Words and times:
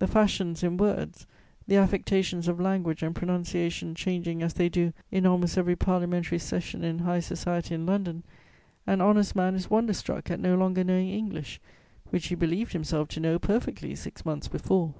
The 0.00 0.08
fashions 0.08 0.64
in 0.64 0.78
words, 0.78 1.28
the 1.68 1.76
affectations 1.76 2.48
of 2.48 2.58
language 2.58 3.04
and 3.04 3.14
pronunciation 3.14 3.94
changing, 3.94 4.42
as 4.42 4.54
they 4.54 4.68
do, 4.68 4.92
in 5.12 5.26
almost 5.26 5.56
every 5.56 5.76
parliamentary 5.76 6.40
session 6.40 6.82
in 6.82 6.98
high 6.98 7.20
society 7.20 7.72
in 7.76 7.86
London, 7.86 8.24
an 8.84 9.00
honest 9.00 9.36
man 9.36 9.54
is 9.54 9.70
wonder 9.70 9.92
struck 9.94 10.28
at 10.28 10.40
no 10.40 10.56
longer 10.56 10.82
knowing 10.82 11.08
English, 11.10 11.60
which 12.10 12.26
he 12.26 12.34
believed 12.34 12.72
himself 12.72 13.06
to 13.10 13.20
know 13.20 13.38
perfectly 13.38 13.94
six 13.94 14.24
months 14.26 14.48
before. 14.48 14.92